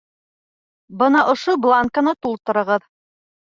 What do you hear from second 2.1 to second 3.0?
тултырығыҙ.